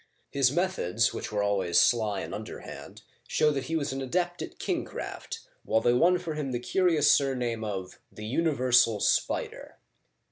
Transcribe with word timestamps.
His 0.31 0.51
methods, 0.51 1.13
which 1.13 1.31
were 1.31 1.43
always 1.43 1.79
sly 1.79 2.21
and 2.21 2.33
underhand, 2.33 3.03
show 3.27 3.51
that 3.51 3.65
he 3.65 3.75
was 3.75 3.93
an 3.93 4.01
adept 4.01 4.41
at 4.41 4.57
kingcraft^ 4.57 5.45
while 5.63 5.79
they 5.79 5.93
won 5.93 6.17
for 6.17 6.33
him 6.33 6.51
the 6.51 6.59
curious 6.59 7.11
surname 7.11 7.63
of 7.63 7.99
the 8.11 8.25
universal 8.25 8.99
spider." 8.99 9.77